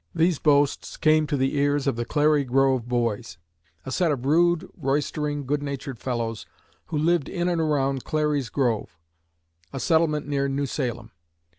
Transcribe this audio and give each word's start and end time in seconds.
These 0.15 0.39
boasts 0.39 0.97
came 0.97 1.27
to 1.27 1.37
the 1.37 1.55
ears 1.57 1.85
of 1.85 1.95
the 1.95 2.05
'Clary 2.05 2.43
Grove 2.43 2.87
Boys,' 2.89 3.37
a 3.85 3.91
set 3.91 4.11
of 4.11 4.25
rude, 4.25 4.67
roystering, 4.75 5.45
good 5.45 5.61
natured 5.61 5.99
fellows, 5.99 6.47
who 6.87 6.97
lived 6.97 7.29
in 7.29 7.47
and 7.47 7.61
around 7.61 8.03
Clary's 8.03 8.49
Grove, 8.49 8.97
a 9.71 9.79
settlement 9.79 10.25
near 10.27 10.47
New 10.47 10.65
Salem. 10.65 11.11